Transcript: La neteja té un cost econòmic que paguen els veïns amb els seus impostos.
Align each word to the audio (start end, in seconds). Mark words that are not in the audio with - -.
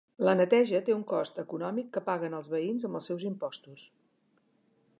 La 0.27 0.33
neteja 0.37 0.79
té 0.87 0.93
un 0.95 1.03
cost 1.11 1.37
econòmic 1.43 1.91
que 1.97 2.03
paguen 2.07 2.37
els 2.37 2.49
veïns 2.55 2.87
amb 2.89 2.99
els 3.01 3.11
seus 3.13 3.27
impostos. 3.33 3.85